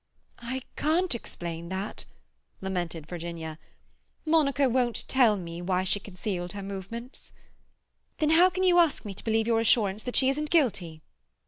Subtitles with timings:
[0.39, 2.05] "I can't explain that,"
[2.59, 3.59] lamented Virginia.
[4.25, 7.31] "Monica won't tell me why she concealed her movements."
[8.17, 11.03] "Then how can you ask me to believe your assurance that she isn't guilty?"